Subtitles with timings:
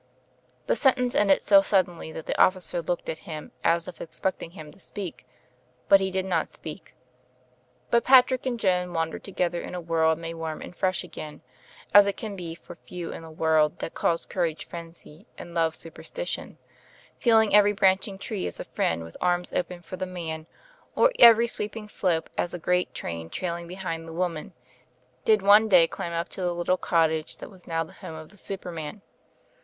[0.65, 4.71] ''The sentence ended so suddenly that the officer looked at him, as if expecting him
[4.71, 5.27] to speak.
[5.87, 6.95] But he did not speak.
[7.91, 11.43] But Patrick and Joan, wandering together in a world made warm and fresh again,
[11.93, 15.75] as it can be for few in a world that calls courage frenzy and love
[15.75, 16.57] supersti tion,
[17.19, 20.47] feeling every branchmg tree as a friend with arms open for the man,
[20.95, 24.53] or every sweeping slope as a great train trailing behind the woman,
[25.25, 28.15] did one day climb up to the little white cottage that was now the home
[28.15, 29.03] of the Superman.